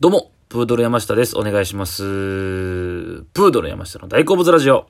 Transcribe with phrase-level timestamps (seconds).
[0.00, 1.36] どうも、プードル山下です。
[1.36, 2.02] お願いします。
[2.02, 4.86] プードル山下の大好物ラジオ。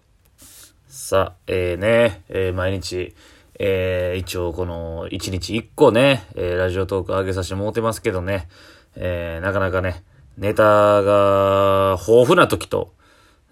[0.86, 3.12] さあ、えーね、えー毎日、
[3.58, 8.46] えー一応この1日1個ね、えーラジオトーク上げさせてもらってますけどね、
[8.94, 10.04] えーなかなかね、
[10.38, 10.62] ネタ
[11.02, 12.92] が豊富な時と、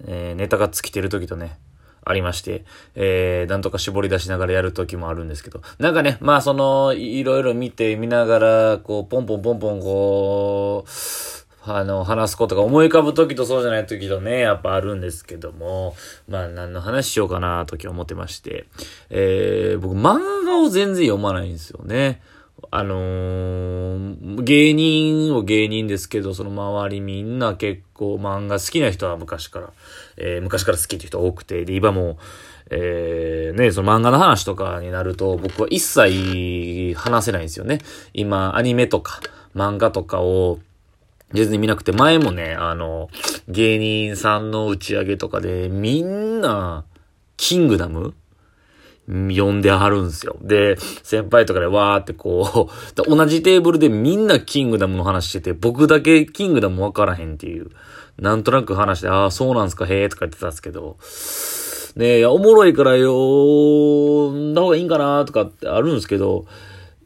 [0.07, 1.59] えーネタが尽きてる時とね、
[2.05, 10.91] ありまして、えー、なんとか絞り出しながらやる時もあるんですけど、なんかね、まあその、いろいろ見て、見ながら、こう、ポンポンポンポン、こう、
[11.65, 15.95] あの、話すことが思い浮かぶ時とそうじゃない時とね、やっぱあるんですけども、
[16.29, 18.67] まあ何の話しようかな、と今日思ってまして、
[19.11, 22.21] えー、僕漫画を全然読まないんですよね。
[22.71, 29.71] あのー、芸人を芸人ですけど、その周りみんな結構漫画好きな人は昔から、
[30.17, 32.19] えー昔から好きっていう人多くて、で、今も、
[32.71, 37.79] えーね、その漫画の話とかになると、僕は一切話せないんですよね。
[38.13, 39.21] 今、アニメとか、
[39.55, 40.59] 漫画とかを、
[41.33, 43.09] 全然見なくて、前もね、あの、
[43.49, 46.85] 芸人さんの打ち上げとかで、みんな、
[47.37, 48.15] キングダム
[49.09, 50.37] 呼んではるんですよ。
[50.43, 52.69] で、先輩とかでわーってこ
[53.07, 57.71] う、同じテーブルでみんなキングダムの話してて、僕だけキングダムわからへんっていう、
[58.19, 60.99] なんとなく話して、ああ、そうなんすか、へーとか言ってたんですけど、
[61.97, 66.45] ねえ、おもろいから読んだ方がいいんかなとかってあるんですけど、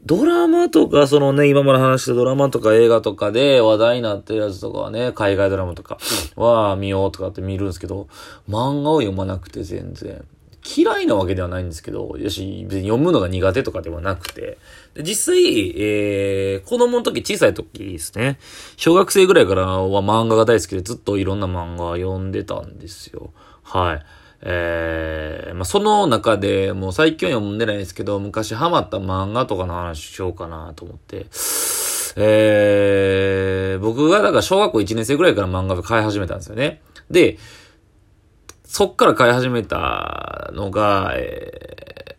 [0.05, 5.97] ドラマとか、そのね、今まで話したドラマとか映画とかで話題になってるやつとかはね、海外ドラマとか
[6.35, 8.07] は見ようとかって見るんですけど、
[8.49, 10.25] 漫画を読まなくて全然。
[10.65, 14.57] 嫌いなわけではないんですけど、よし、別に読むのが苦手とかではなくて。
[14.93, 18.39] で実際、えー、子供の時、小さい時ですね。
[18.77, 23.31] 小学生ぐらいからは漫画が大好きでずっといろんな漫画読んでたんですよ。
[23.63, 24.05] はい。
[24.45, 25.22] えー、
[25.53, 31.25] まあ、その中でもう最近は読んでないですけど、昔ハマった漫画とかの話しようかなと思って。
[32.15, 36.81] えー、僕がだから小学校1年生ぐらいから漫画を買い始めたんですよね。
[37.09, 37.37] で、
[38.63, 42.17] そっから買い始めたのが、え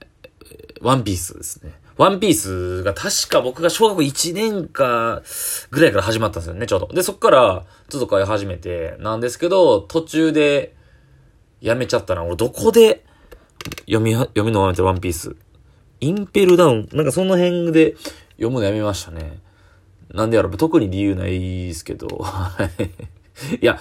[0.81, 1.73] ー、ワンピースですね。
[1.97, 5.23] ワンピースが確か僕が小学校1年か
[5.71, 6.89] ぐらいから始まったんですよね、ちょうど。
[6.89, 10.75] で、そっからちょっと買い始めて、なんですけど、途中で
[11.61, 12.25] やめちゃったな。
[12.25, 13.05] 俺どこで
[13.81, 15.37] 読み、読みのやめてるワンピース。
[16.01, 17.97] インペルダウン、なんかその辺で
[18.33, 19.41] 読むのやめましたね。
[20.13, 22.09] なんでやろ、特に理由ないですけど。
[22.19, 23.79] は いいや、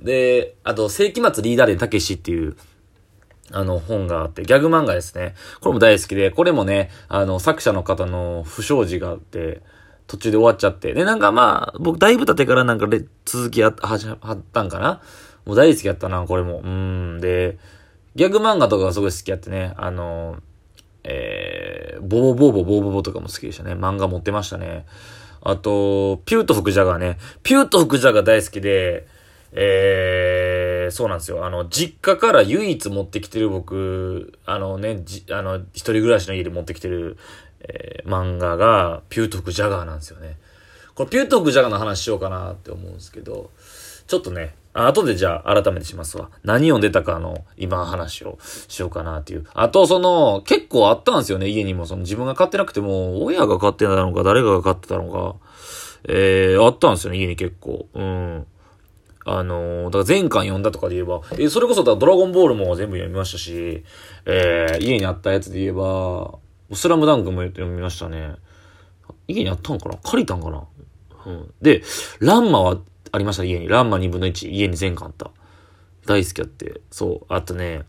[0.00, 2.56] で、あと、世紀末リーダーでたけしっていう、
[3.52, 5.34] あの、本があって、ギャグ漫画ですね。
[5.60, 9.62] これも大好きで、これもね、あの、作者の方の不祥事があって、
[10.06, 10.92] 途中で終わっちゃって。
[10.92, 12.86] で、なんかまあ、僕だいぶ経てからなんか
[13.24, 15.00] 続きや、は、はったんかな
[15.44, 16.62] もう大好きやったな、これも。
[16.64, 17.20] うん。
[17.20, 17.58] で、
[18.14, 20.36] ギャグ漫画とかがすごい好きやってね、あの、
[21.02, 23.72] えー、ボボボーボボボボとかも好きでしたね。
[23.72, 24.86] 漫画持ってましたね。
[25.42, 27.18] あと、ピュート福ジャガーね。
[27.42, 29.06] ピュート福ジャガー大好きで、
[29.52, 31.44] えー、そうなんですよ。
[31.44, 37.18] あの、実家から唯一持ってきてる僕、あのね、じ、あの、一人暮らしの家で持ってきてる、
[37.60, 40.38] えー、漫画が、ピュート福ジャガーなんですよね。
[40.94, 43.50] これ、ピュート福ジャガーの話しようかなって思うんですけど、
[44.06, 46.30] ちょっとね、あ後でじゃあ改めてしますわ。
[46.42, 49.46] 何読んでたかの今話をしようかなっていう。
[49.54, 51.86] あとその、結構あったんですよね、家にも。
[51.86, 55.36] その自分が買ってなくても、親が買ってたのか誰かが買ってたのか、
[56.08, 57.86] えー、あったんですよね、家に結構。
[57.94, 58.46] うん。
[59.26, 63.84] あのー、だから前巻読んだとかで言えば、えーそれこそだドラゴンボールも全部読みましたし、
[64.26, 66.34] えー、家にあったやつで言えば、
[66.72, 68.34] スラムダンクも読みましたね。
[69.28, 69.96] 家にあったんかな？
[70.02, 70.64] 借りたんかな？
[71.24, 71.54] うん。
[71.62, 71.82] で、
[72.18, 72.78] ランマは
[73.14, 73.68] ありました、家に。
[73.68, 75.30] ランマ2分の1、家に全巻あった。
[76.04, 76.80] 大好きやって。
[76.90, 77.32] そう。
[77.32, 77.82] あとね、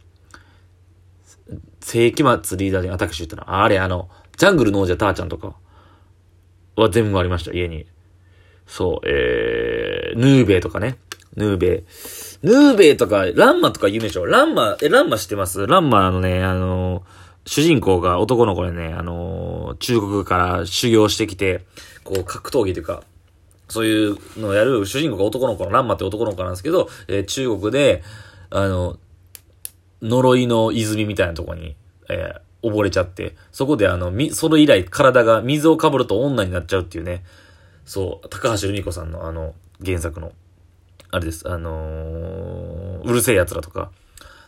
[1.81, 3.63] 世紀末リーダーでアタックしてたな。
[3.63, 5.55] あれ、あの、ジャングルの王者ターちゃんとか
[6.75, 7.87] は全部ありました、家に。
[8.67, 10.97] そう、えー、ヌーベイとかね。
[11.35, 11.83] ヌーベイ。
[12.43, 14.25] ヌーベイとか、ランマとか有名でしょ？
[14.25, 15.65] ランマ、え、ランマ知ってます？
[15.65, 17.03] ランマあのね、あの
[17.45, 21.65] 主人公が男の子でね、あの中国から修行してきて、
[22.03, 23.03] こう、格闘技というか、
[23.67, 28.03] そういうのをやる主人公が男の子の、ランマって男の子なんですけど、えー中国で、
[28.49, 28.97] あの、
[30.01, 31.75] 呪いの泉みたいなとこに、
[32.09, 37.23] えー溺れちゃって、そこであの、み、それ以来体が水をかぶると女になっちゃうっていうね、
[37.85, 39.53] そう、高橋留美子さんのあの、
[39.85, 40.31] 原作の、
[41.11, 43.91] あれです、あのーうるせえ奴らとか、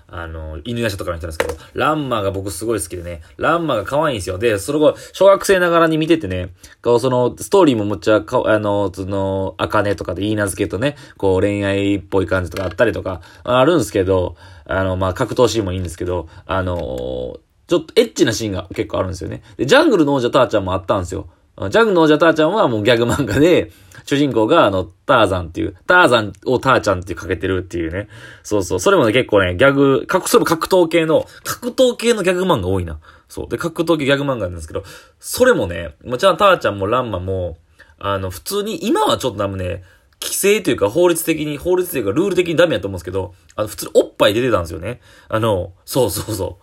[0.09, 4.37] あの、犬やしとかの人なんですけど、ランマが僕すごい好きでね、ランマが可愛いんですよ。
[4.37, 19.41] で、それを小学生ながらに見ててね、こう、その、ストーリーもむっちゃか、あの、その、アカネとかで言い名付けとね、こう、恋愛っぽい感じとかあったりとか、あるんですけど、あの、まあ、格闘シーンもいいんですけど、あのちょっとエッチなシーンが結構あるんですよね。
[19.57, 21.27] で、ジャングルの王者ターちゃんもあったんですよ。
[21.57, 23.71] ジャングの王者ターちゃんはもうギャグ漫画で、
[24.05, 28.07] 主人公があの、ターザンっていう、ターザンをターちゃんってかけてるっていうね。
[28.43, 28.79] そうそう。
[28.79, 32.99] それもね、結構ね、ギャグ、格、それも格闘系の、格闘系のギャグ漫画多いな。
[33.27, 33.49] そう。
[33.49, 34.83] で、格闘系ギャグ漫画なんですけど、
[35.19, 37.57] それもね、もちろんターちゃんもランマも、
[37.99, 39.83] あの、普通に、今はちょっと多分ね、
[40.21, 45.01] 規制というか法律的に、法律というかルール的にダメやと思うんですけど、あの、普通おっぱい出てたんですよね。
[45.27, 46.59] あの、そうそうそ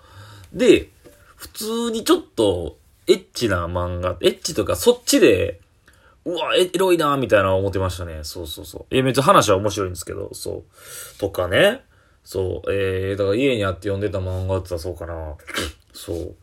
[0.54, 0.58] う。
[0.58, 0.90] で、
[1.36, 5.60] 普通にちょっと、エッチな漫画、エッチとかそっちで、
[6.24, 8.20] うわ、エロいなみたいな思ってましたね。
[8.22, 8.86] そうそうそう。
[8.90, 10.64] え、めっちゃ話は面白いんですけど、そ
[11.16, 11.18] う。
[11.18, 11.82] とかね。
[12.24, 12.72] そう。
[12.72, 15.34] えー、だから家にあって読んでた漫画って言ったらそうかな。
[15.92, 16.34] そう。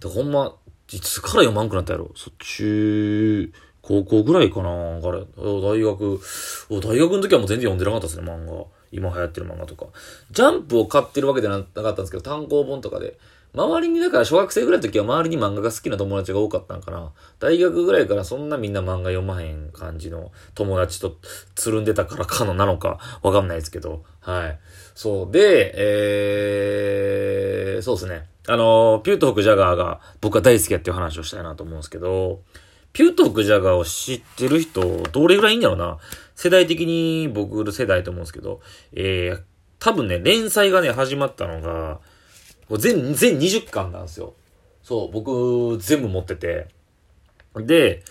[0.00, 0.54] で、ほんま、
[0.92, 2.12] いつから読まんくなったやろ。
[2.14, 4.70] そっち、高校ぐらいかな。
[4.70, 6.20] あれ、大学、
[6.70, 8.66] 大学の時はもう全然読んでなかったですね、漫画。
[8.92, 9.86] 今流行ってる漫画とか。
[10.30, 13.18] ジャンプを買ってるわけではなかったんですけど、単行本とかで。
[13.54, 17.12] 周りに、だから小学生ぐらいの時は周りに漫画が好きな友達が多かったんかな。
[17.38, 21.16] 大学ぐらいからそんなみんな漫画読まへん感じの友達と
[21.54, 24.02] つるんでたからかのなのかわかんないですけど。
[24.20, 24.58] はい。
[24.94, 25.32] そう。
[25.32, 28.26] で、えー、そうですね。
[28.48, 32.42] あの、ピュートホクジャガーが僕は大好きやっていう話をしたいなと思うんですけど、
[32.92, 35.98] ピュートホクジャガーを知ってる人、どれぐらいいいんだろうな。
[36.34, 38.60] 世代的に僕の世代と思うんですけど、
[38.92, 39.40] えー、
[39.78, 42.00] 多分ね、連載がね、始まったのが、
[42.70, 44.34] 全、全20巻なんですよ。
[44.82, 46.68] そう、僕、全部持ってて。
[47.56, 48.02] で、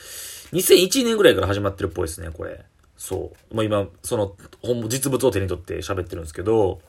[0.51, 2.63] 2001年ぐらいから始まってるっぽいですね、これ。
[2.97, 3.55] そう。
[3.55, 6.81] まあ、今、その、本、実物を手に取って喋ってるんですけど、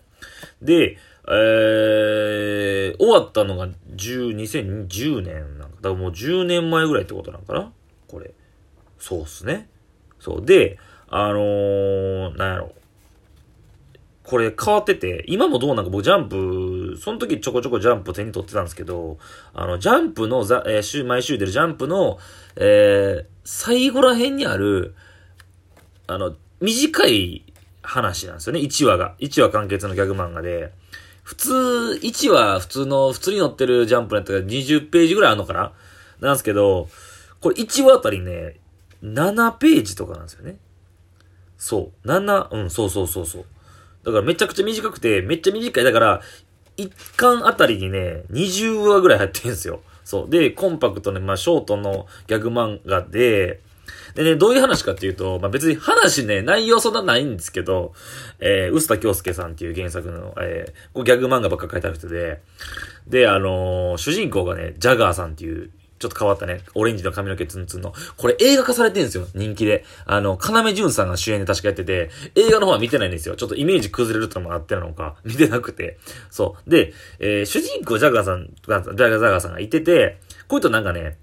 [0.62, 5.76] で、えー、終わったのが10、2010年なんか。
[5.76, 7.72] だからもう10年前ぐらいってことなんかな？
[8.08, 8.32] これ。
[8.98, 9.68] そうっすね。
[10.20, 10.44] そう。
[10.44, 10.78] で、
[11.08, 12.74] あのー、なんやろう。
[14.24, 19.18] これ変わってて、今もどうなんか僕ジャンプ、その時ちょこちょこジャンプ手に取ってたんですけど、
[19.52, 22.18] あの、ジャンプの、えー、週、毎週出るジャンプの、
[22.56, 24.94] えー、最後ら辺にある、
[26.06, 27.44] あの、短い
[27.82, 29.14] 話なんですよね、1話が。
[29.18, 30.72] 1話完結のギャグ漫画で。
[31.22, 35.72] 普通、1話普通の、普通に載ってるジャンプのやつが20ページぐらいあるのかな？
[36.20, 36.88] なんですけど、
[37.40, 38.56] これ1話あたりね、
[39.02, 40.56] 7ページとかなんですよね。
[41.58, 42.08] そう。
[42.08, 43.44] 7、うん、そうそうそうそう。
[44.04, 45.84] だからめちゃくちゃ短くて、めっちゃ短い。
[45.84, 46.20] だから、
[46.76, 49.80] 1巻あたりにね、20話ぐらい入ってるんですよ。
[50.04, 50.30] そう。
[50.30, 53.60] で、コンパクトね、まあ、ショートのギャグ漫画で、
[54.14, 57.92] でね、どういう話かっていうと、まあ、別に話ね、内容そんなないんですけど、
[58.38, 62.40] えー、臼田京介さんっていう原作の、えー、ギャグ漫画ばっか書いてある人で、
[63.08, 67.94] で、あのー、主人公がね、ジャガーさんっていうちょっと変わったね、オレンジの髪の毛ツンツンの。
[68.16, 69.84] これ映画化されてるんですよ、人気で。
[70.06, 73.36] あの、要潤さんが主演で確かやってて、映画の方は見てないんですよ。
[73.36, 75.98] ちょっとイメージ崩れるってのもあってなのか、見てなくて。
[76.30, 76.70] そう。
[76.70, 80.18] で、えー、主人公ジャガーさん、ジャガーガーさんがいてて、
[80.48, 81.18] こういう人なんかね、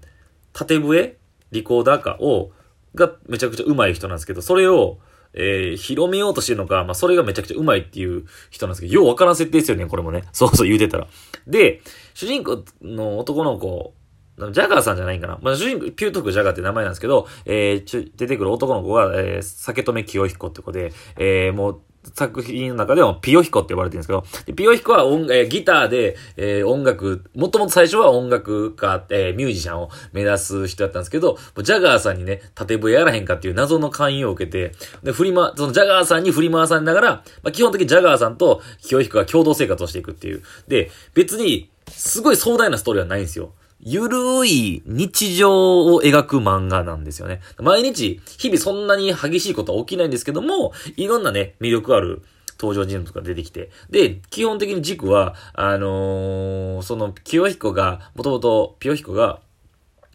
[0.52, 1.16] 縦笛？
[1.52, 2.50] リコーダーかを、
[2.94, 4.98] がめちゃくちゃ上手い人なんですけど、それを、
[5.34, 10.24] えー、広めようとしてるのか、まあ、それがめちゃくちゃ上手いっていう人なんですけど、ようわからん設定ですよね、これもね。
[10.32, 11.06] そうそう言うてたら。
[11.46, 11.80] で、
[12.14, 13.94] 主人公の男の子
[14.38, 15.38] ジャガーさんじゃないんかな。
[15.42, 21.80] まあ、主人公、ピュートクジャガーって名前なんですけど、えー、ち出てくる男の子が、えー、酒止め清彦って子で、えー、もう、
[22.14, 34.72] 作品の中でもピヨヒコって呼ばれてるんですけど、でピヨヒコは音、えー、ギターで、えー、音楽、もともと最初は音楽家、えー、ミュージシャンを目指す人だったんですけど、ジャガーさんにね、縦笛やらへんかっていう謎の勧誘を受けて、
[35.04, 37.08] で、振りま、そのジャガーさんに振り回されながら、
[37.44, 40.42] まあ、基本的にジャガーさんとピヨヒコが共同生活をしていくっていう。
[40.66, 43.52] で、別に、すごい壮大なストーリーはないんですよ。
[43.82, 47.40] ゆるい日常を描く漫画なんですよね。
[47.58, 52.22] 毎日、日々そんなに激しいことは起きないんですけども、いろんなね、魅力ある
[52.60, 53.70] 登場人物が出てきて。
[53.90, 59.40] で、基本的に軸は、あのー、その、清彦が、もともと、ピヨヒコが、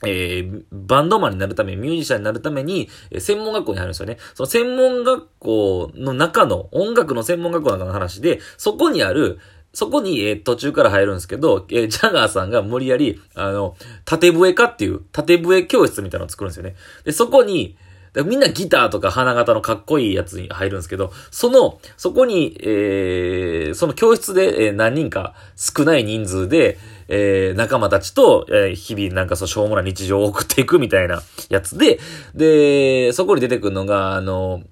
[0.05, 4.17] えー、バンドマンになるため、ミュージシャンになるために、えー、専門学校に入るんですよね。
[4.33, 9.39] その専門学校の中の、音楽の専門学校の中の話で、そこにある、
[9.77, 16.75] そこに、えー、途中から入るんですけど、えー、ジャガーさんが無理やり、あの、縦笛かっていう、縦笛教室みたいなのを作るんですよね。
[17.03, 17.77] で、そこに、
[18.25, 31.99] みんなギターとか花形のかっこいいやつに入るんですけど、その、そこに、えー、その教室で、えー、何人か少ない人数で、えー、仲間たちと、えー、日々なんかそう、しょうもない日常を送っていくみたいなやつで、
[32.33, 34.63] で、そこに出てくるのが、あの、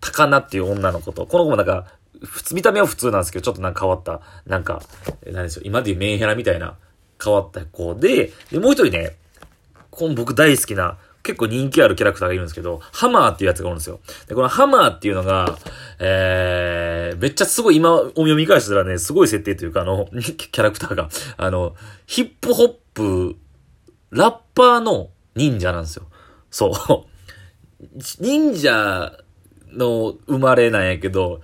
[0.00, 4.82] 高菜っていう女の子と、この子もなんか、普通見た目は普通なんですけど、ちょっとなんか変わった、なんか、
[5.24, 6.76] 何ですよ、今でいうメンヘラみたいな
[7.22, 9.16] 変わった子で、で、もう一人ね、
[9.90, 13.98] この僕大好きな、結構人気あるキャラクターがいるんですけど、ハマーっていうやつがおるんですよ。
[14.28, 15.58] で、このハマーっていうのが、
[15.98, 21.74] えー、めっちゃすごい今お読み返したらね、すごい設定というか、あの、 キャラクターが、あの、
[22.06, 23.36] ヒップホップ、
[24.10, 26.06] ラッパーの忍者なんですよ。
[26.50, 27.86] そう。
[28.20, 29.12] 忍者
[29.72, 31.40] の生まれなんやけど、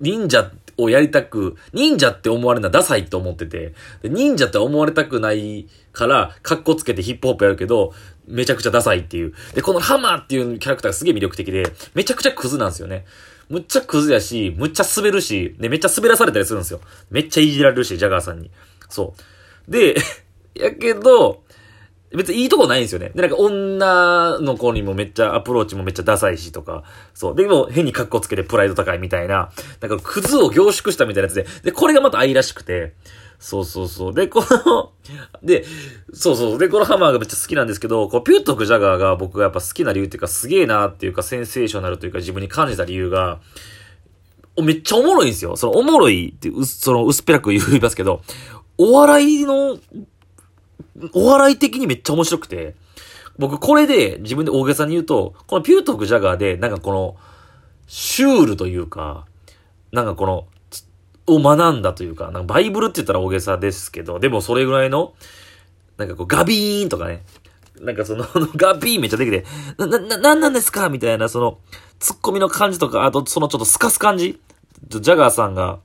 [0.00, 7.92] 忍者をやりたく、忍者って思われるのはダサいと思ってて、忍者って思われたくないから、カッコつけてヒップホップやるけど、
[8.26, 9.32] めちゃくちゃダサいっていう。
[9.54, 13.04] で、このハマーっていうキャラクターがすげえ魅力的で、めちゃくちゃクズなんですよね。
[13.48, 16.80] むっちゃクズやし、むっちゃ滑るし、で、めっちゃ滑らされたりするんですよ。
[17.10, 18.50] めっちゃいじられるし、ジャガーさんに。
[18.88, 19.14] そ
[19.68, 19.70] う。
[19.70, 19.96] で、
[20.54, 21.42] やけど、
[22.14, 23.10] 別にいいとこないんですよね。
[23.14, 26.84] で、なんか女の子にもめっちゃアプローチもめっちゃダサいしとか、
[27.14, 27.34] そう。
[27.34, 32.94] でも変に格好つけてプライド高いみたいな、なんかクズを凝縮したみたいなやつで、で、これがまた愛らしくて、
[33.38, 34.14] そうそうそう。
[34.14, 34.92] で、この
[35.42, 35.64] で、
[36.12, 36.58] そうそう。
[36.58, 43.40] で、このハマーがめっちゃ好きなんですけど、こう、ピュートクジャガーが僕がやっぱ好きな理由っていうか、すげえなっていうか、センセーショナルというか、自分に感じた理由が、
[44.62, 45.56] めっちゃおもろいんですよ。
[45.56, 48.22] その、おもろいって、その、薄っぺらく言いますけど、
[48.78, 49.78] お笑いの
[51.12, 52.74] お笑い的にめっちゃ面白くて、
[53.38, 57.16] 僕これで自分で大げさに言うと、このピュートクジャガーで、なんかこの、
[57.86, 59.26] シュールというか、
[59.92, 60.46] なんかこの、
[61.28, 65.14] を学んだというか、なんかバイブルって言ったら大げさですけど、でもそれぐらいの、
[65.98, 67.24] なんかこうガビーンとかね、
[67.80, 68.24] なんかその、
[68.56, 69.44] ガビーンめっちゃできて、
[69.76, 71.58] な、な、な、んなんですかみたいな、その、
[71.98, 74.40] ツッコミの感じとか、あとそのちょっとスカス感じ。
[74.88, 75.80] ジャガーさんが、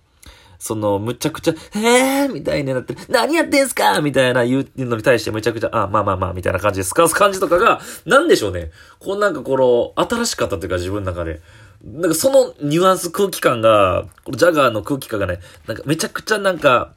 [0.63, 8.69] その、むちゃくちゃ、えーみたいになって何やってんすかみたいな言うのに対してむちゃくちゃ、あ、まあまあまあ、みたいな感じでスカす感じとかが、なんでしょうね。
[8.99, 9.57] こうなんかこ
[9.97, 11.41] の、新しかったというか自分の中で。
[11.83, 16.93] なんかそのニュアンス空気感が、ジャガーの空気感がね、なんかめちゃくちゃなんか、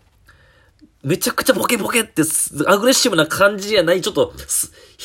[1.02, 2.22] めちゃくちゃボケボケって、
[2.66, 4.34] アグレッシブな感じじゃない、ちょっと、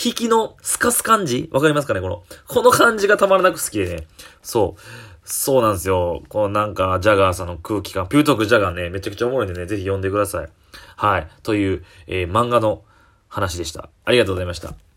[0.06, 1.50] 引きのスカス感じ？
[1.52, 4.08] わかりますかねこの、この感じがたまらなく好きでね。
[4.42, 4.82] そう。
[5.32, 6.24] そうなんですよ。
[6.28, 10.50] このなんか、ジャガーさんの空気感、ピュートクジャガーね、めちゃくちゃおもろいんでね、ぜひ読んでください。
[10.96, 11.28] はい。
[11.44, 12.84] という、えー、漫画の
[13.28, 13.90] 話でした。
[14.06, 14.89] ありがとうございました。